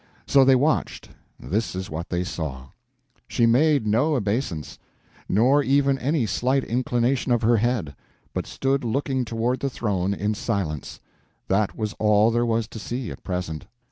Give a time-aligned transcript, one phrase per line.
[0.25, 1.09] So they watched.
[1.39, 2.69] This is what they saw:
[3.27, 4.79] She made no obeisance,
[5.29, 7.95] nor even any slight inclination of her head,
[8.33, 11.01] but stood looking toward the throne in silence.
[11.49, 13.67] That was all there was to see at present.